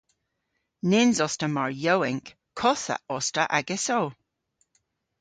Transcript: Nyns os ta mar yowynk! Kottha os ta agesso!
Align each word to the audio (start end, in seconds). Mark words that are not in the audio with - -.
Nyns 0.89 1.17
os 1.25 1.35
ta 1.39 1.47
mar 1.55 1.71
yowynk! 1.83 2.25
Kottha 2.59 2.95
os 3.15 3.27
ta 3.35 3.43
agesso! 3.57 3.99